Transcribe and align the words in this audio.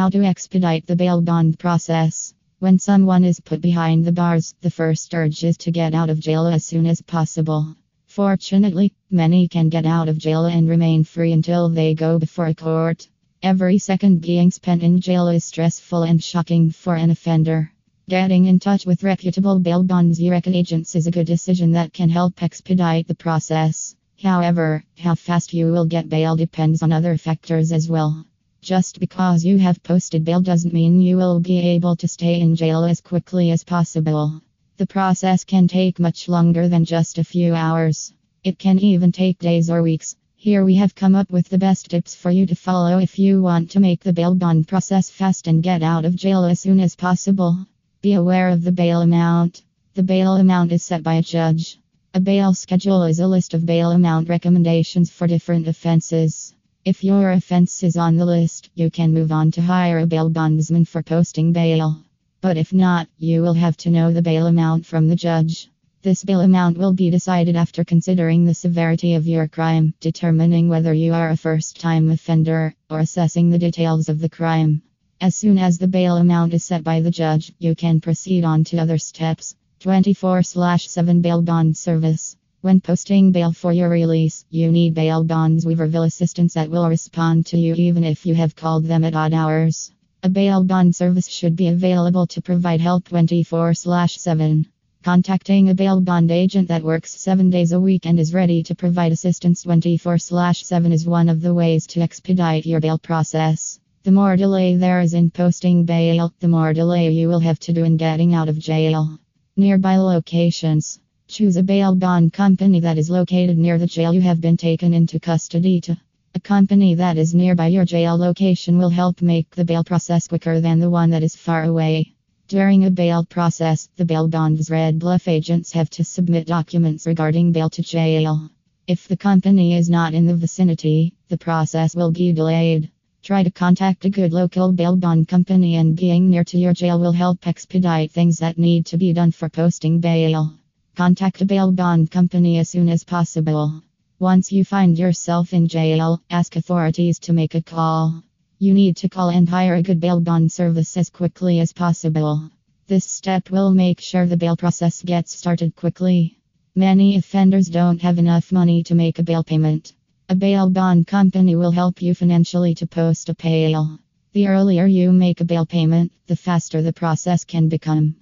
How 0.00 0.08
to 0.08 0.24
expedite 0.24 0.86
the 0.86 0.96
bail 0.96 1.20
bond 1.20 1.58
process. 1.58 2.32
When 2.58 2.78
someone 2.78 3.22
is 3.22 3.38
put 3.38 3.60
behind 3.60 4.02
the 4.02 4.12
bars, 4.12 4.54
the 4.62 4.70
first 4.70 5.12
urge 5.12 5.44
is 5.44 5.58
to 5.58 5.70
get 5.70 5.92
out 5.92 6.08
of 6.08 6.18
jail 6.18 6.46
as 6.46 6.64
soon 6.64 6.86
as 6.86 7.02
possible. 7.02 7.76
Fortunately, 8.06 8.94
many 9.10 9.46
can 9.46 9.68
get 9.68 9.84
out 9.84 10.08
of 10.08 10.16
jail 10.16 10.46
and 10.46 10.66
remain 10.66 11.04
free 11.04 11.32
until 11.32 11.68
they 11.68 11.92
go 11.92 12.18
before 12.18 12.46
a 12.46 12.54
court. 12.54 13.10
Every 13.42 13.76
second 13.76 14.22
being 14.22 14.50
spent 14.50 14.82
in 14.82 15.02
jail 15.02 15.28
is 15.28 15.44
stressful 15.44 16.04
and 16.04 16.24
shocking 16.24 16.70
for 16.70 16.96
an 16.96 17.10
offender. 17.10 17.70
Getting 18.08 18.46
in 18.46 18.58
touch 18.58 18.86
with 18.86 19.04
reputable 19.04 19.58
bail 19.58 19.82
bondsman 19.82 20.40
agents 20.46 20.94
is 20.94 21.08
a 21.08 21.10
good 21.10 21.26
decision 21.26 21.72
that 21.72 21.92
can 21.92 22.08
help 22.08 22.42
expedite 22.42 23.06
the 23.06 23.14
process. 23.14 23.94
However, 24.22 24.82
how 24.96 25.14
fast 25.14 25.52
you 25.52 25.70
will 25.70 25.84
get 25.84 26.08
bail 26.08 26.36
depends 26.36 26.82
on 26.82 26.90
other 26.90 27.18
factors 27.18 27.70
as 27.70 27.86
well. 27.86 28.24
Just 28.62 29.00
because 29.00 29.42
you 29.42 29.56
have 29.56 29.82
posted 29.82 30.22
bail 30.22 30.42
doesn't 30.42 30.74
mean 30.74 31.00
you 31.00 31.16
will 31.16 31.40
be 31.40 31.58
able 31.60 31.96
to 31.96 32.06
stay 32.06 32.40
in 32.40 32.54
jail 32.54 32.84
as 32.84 33.00
quickly 33.00 33.50
as 33.50 33.64
possible. 33.64 34.42
The 34.76 34.86
process 34.86 35.44
can 35.44 35.66
take 35.66 35.98
much 35.98 36.28
longer 36.28 36.68
than 36.68 36.84
just 36.84 37.16
a 37.16 37.24
few 37.24 37.54
hours. 37.54 38.12
It 38.44 38.58
can 38.58 38.78
even 38.78 39.12
take 39.12 39.38
days 39.38 39.70
or 39.70 39.82
weeks. 39.82 40.14
Here 40.36 40.62
we 40.62 40.74
have 40.74 40.94
come 40.94 41.14
up 41.14 41.30
with 41.30 41.48
the 41.48 41.56
best 41.56 41.88
tips 41.88 42.14
for 42.14 42.30
you 42.30 42.44
to 42.46 42.54
follow 42.54 42.98
if 42.98 43.18
you 43.18 43.40
want 43.40 43.70
to 43.70 43.80
make 43.80 44.02
the 44.02 44.12
bail 44.12 44.34
bond 44.34 44.68
process 44.68 45.08
fast 45.08 45.46
and 45.46 45.62
get 45.62 45.82
out 45.82 46.04
of 46.04 46.14
jail 46.14 46.44
as 46.44 46.60
soon 46.60 46.80
as 46.80 46.96
possible. 46.96 47.66
Be 48.02 48.12
aware 48.12 48.50
of 48.50 48.62
the 48.62 48.72
bail 48.72 49.00
amount. 49.00 49.62
The 49.94 50.02
bail 50.02 50.36
amount 50.36 50.72
is 50.72 50.82
set 50.82 51.02
by 51.02 51.14
a 51.14 51.22
judge. 51.22 51.78
A 52.12 52.20
bail 52.20 52.52
schedule 52.52 53.04
is 53.04 53.20
a 53.20 53.26
list 53.26 53.54
of 53.54 53.64
bail 53.64 53.90
amount 53.90 54.28
recommendations 54.28 55.10
for 55.10 55.26
different 55.26 55.66
offenses. 55.66 56.54
If 56.90 57.04
your 57.04 57.30
offense 57.30 57.84
is 57.84 57.96
on 57.96 58.16
the 58.16 58.26
list, 58.26 58.68
you 58.74 58.90
can 58.90 59.14
move 59.14 59.30
on 59.30 59.52
to 59.52 59.62
hire 59.62 60.00
a 60.00 60.08
bail 60.08 60.28
bondsman 60.28 60.86
for 60.86 61.04
posting 61.04 61.52
bail. 61.52 62.02
But 62.40 62.56
if 62.56 62.72
not, 62.72 63.06
you 63.16 63.42
will 63.42 63.54
have 63.54 63.76
to 63.76 63.90
know 63.90 64.12
the 64.12 64.22
bail 64.22 64.48
amount 64.48 64.86
from 64.86 65.06
the 65.06 65.14
judge. 65.14 65.70
This 66.02 66.24
bail 66.24 66.40
amount 66.40 66.78
will 66.78 66.92
be 66.92 67.08
decided 67.08 67.54
after 67.54 67.84
considering 67.84 68.44
the 68.44 68.54
severity 68.54 69.14
of 69.14 69.28
your 69.28 69.46
crime, 69.46 69.94
determining 70.00 70.68
whether 70.68 70.92
you 70.92 71.14
are 71.14 71.30
a 71.30 71.36
first 71.36 71.78
time 71.78 72.10
offender, 72.10 72.74
or 72.90 72.98
assessing 72.98 73.50
the 73.50 73.64
details 73.66 74.08
of 74.08 74.18
the 74.18 74.28
crime. 74.28 74.82
As 75.20 75.36
soon 75.36 75.58
as 75.58 75.78
the 75.78 75.86
bail 75.86 76.16
amount 76.16 76.54
is 76.54 76.64
set 76.64 76.82
by 76.82 77.00
the 77.02 77.12
judge, 77.12 77.52
you 77.60 77.76
can 77.76 78.00
proceed 78.00 78.42
on 78.42 78.64
to 78.64 78.78
other 78.78 78.98
steps. 78.98 79.54
24 79.78 80.42
7 80.42 81.20
Bail 81.20 81.40
Bond 81.40 81.76
Service. 81.76 82.36
When 82.62 82.82
posting 82.82 83.32
bail 83.32 83.52
for 83.52 83.72
your 83.72 83.88
release, 83.88 84.44
you 84.50 84.70
need 84.70 84.92
bail 84.92 85.24
bonds 85.24 85.64
Weaverville 85.64 86.04
assistance 86.04 86.52
that 86.52 86.68
will 86.68 86.86
respond 86.90 87.46
to 87.46 87.58
you 87.58 87.74
even 87.74 88.04
if 88.04 88.26
you 88.26 88.34
have 88.34 88.54
called 88.54 88.84
them 88.84 89.02
at 89.02 89.14
odd 89.14 89.32
hours. 89.32 89.90
A 90.22 90.28
bail 90.28 90.62
bond 90.62 90.94
service 90.94 91.26
should 91.26 91.56
be 91.56 91.68
available 91.68 92.26
to 92.26 92.42
provide 92.42 92.82
help 92.82 93.08
24 93.08 93.72
7. 93.72 94.66
Contacting 95.02 95.70
a 95.70 95.74
bail 95.74 96.02
bond 96.02 96.30
agent 96.30 96.68
that 96.68 96.82
works 96.82 97.18
seven 97.18 97.48
days 97.48 97.72
a 97.72 97.80
week 97.80 98.04
and 98.04 98.20
is 98.20 98.34
ready 98.34 98.62
to 98.64 98.74
provide 98.74 99.12
assistance 99.12 99.62
24 99.62 100.18
7 100.18 100.92
is 100.92 101.06
one 101.06 101.30
of 101.30 101.40
the 101.40 101.54
ways 101.54 101.86
to 101.86 102.02
expedite 102.02 102.66
your 102.66 102.80
bail 102.80 102.98
process. 102.98 103.80
The 104.02 104.12
more 104.12 104.36
delay 104.36 104.76
there 104.76 105.00
is 105.00 105.14
in 105.14 105.30
posting 105.30 105.86
bail, 105.86 106.34
the 106.40 106.48
more 106.48 106.74
delay 106.74 107.10
you 107.10 107.28
will 107.28 107.40
have 107.40 107.58
to 107.60 107.72
do 107.72 107.84
in 107.84 107.96
getting 107.96 108.34
out 108.34 108.50
of 108.50 108.58
jail. 108.58 109.18
Nearby 109.56 109.96
locations. 109.96 111.00
Choose 111.30 111.56
a 111.56 111.62
bail 111.62 111.94
bond 111.94 112.32
company 112.32 112.80
that 112.80 112.98
is 112.98 113.08
located 113.08 113.56
near 113.56 113.78
the 113.78 113.86
jail 113.86 114.12
you 114.12 114.20
have 114.20 114.40
been 114.40 114.56
taken 114.56 114.92
into 114.92 115.20
custody 115.20 115.80
to. 115.82 115.96
A 116.34 116.40
company 116.40 116.96
that 116.96 117.16
is 117.16 117.36
nearby 117.36 117.68
your 117.68 117.84
jail 117.84 118.18
location 118.18 118.78
will 118.78 118.90
help 118.90 119.22
make 119.22 119.48
the 119.50 119.64
bail 119.64 119.84
process 119.84 120.26
quicker 120.26 120.60
than 120.60 120.80
the 120.80 120.90
one 120.90 121.10
that 121.10 121.22
is 121.22 121.36
far 121.36 121.62
away. 121.62 122.14
During 122.48 122.84
a 122.84 122.90
bail 122.90 123.24
process, 123.24 123.88
the 123.94 124.04
bail 124.04 124.26
bond's 124.26 124.72
Red 124.72 124.98
Bluff 124.98 125.28
agents 125.28 125.70
have 125.70 125.88
to 125.90 126.02
submit 126.02 126.48
documents 126.48 127.06
regarding 127.06 127.52
bail 127.52 127.70
to 127.70 127.82
jail. 127.82 128.50
If 128.88 129.06
the 129.06 129.16
company 129.16 129.76
is 129.76 129.88
not 129.88 130.14
in 130.14 130.26
the 130.26 130.34
vicinity, 130.34 131.14
the 131.28 131.38
process 131.38 131.94
will 131.94 132.10
be 132.10 132.32
delayed. 132.32 132.90
Try 133.22 133.44
to 133.44 133.52
contact 133.52 134.04
a 134.04 134.10
good 134.10 134.32
local 134.32 134.72
bail 134.72 134.96
bond 134.96 135.28
company, 135.28 135.76
and 135.76 135.94
being 135.94 136.28
near 136.28 136.42
to 136.42 136.58
your 136.58 136.72
jail 136.72 136.98
will 136.98 137.12
help 137.12 137.46
expedite 137.46 138.10
things 138.10 138.38
that 138.38 138.58
need 138.58 138.84
to 138.86 138.98
be 138.98 139.12
done 139.12 139.30
for 139.30 139.48
posting 139.48 140.00
bail. 140.00 140.56
Contact 140.96 141.40
a 141.40 141.46
bail 141.46 141.72
bond 141.72 142.10
company 142.10 142.58
as 142.58 142.68
soon 142.68 142.88
as 142.88 143.04
possible. 143.04 143.82
Once 144.18 144.52
you 144.52 144.64
find 144.64 144.98
yourself 144.98 145.52
in 145.52 145.66
jail, 145.66 146.20
ask 146.28 146.56
authorities 146.56 147.18
to 147.20 147.32
make 147.32 147.54
a 147.54 147.62
call. 147.62 148.22
You 148.58 148.74
need 148.74 148.96
to 148.98 149.08
call 149.08 149.30
and 149.30 149.48
hire 149.48 149.76
a 149.76 149.82
good 149.82 150.00
bail 150.00 150.20
bond 150.20 150.52
service 150.52 150.96
as 150.96 151.08
quickly 151.08 151.60
as 151.60 151.72
possible. 151.72 152.50
This 152.86 153.04
step 153.04 153.50
will 153.50 153.70
make 153.70 154.00
sure 154.00 154.26
the 154.26 154.36
bail 154.36 154.56
process 154.56 155.00
gets 155.02 155.34
started 155.34 155.74
quickly. 155.76 156.38
Many 156.74 157.16
offenders 157.16 157.68
don't 157.68 158.02
have 158.02 158.18
enough 158.18 158.52
money 158.52 158.82
to 158.82 158.94
make 158.94 159.18
a 159.18 159.22
bail 159.22 159.42
payment. 159.42 159.94
A 160.28 160.34
bail 160.34 160.68
bond 160.68 161.06
company 161.06 161.56
will 161.56 161.70
help 161.70 162.02
you 162.02 162.14
financially 162.14 162.74
to 162.74 162.86
post 162.86 163.28
a 163.28 163.34
bail. 163.34 163.98
The 164.32 164.48
earlier 164.48 164.86
you 164.86 165.12
make 165.12 165.40
a 165.40 165.44
bail 165.44 165.64
payment, 165.66 166.12
the 166.26 166.36
faster 166.36 166.82
the 166.82 166.92
process 166.92 167.44
can 167.44 167.68
become. 167.68 168.16